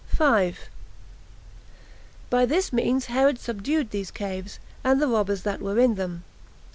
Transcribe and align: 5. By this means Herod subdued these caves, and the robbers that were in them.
5. 0.07 0.67
By 2.31 2.47
this 2.47 2.73
means 2.73 3.05
Herod 3.05 3.37
subdued 3.37 3.91
these 3.91 4.09
caves, 4.09 4.57
and 4.83 4.99
the 4.99 5.07
robbers 5.07 5.43
that 5.43 5.61
were 5.61 5.77
in 5.77 5.93
them. 5.93 6.23